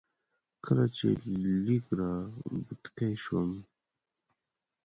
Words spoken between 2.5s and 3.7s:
بوتکی شوم.